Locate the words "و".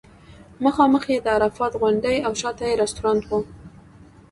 3.29-3.33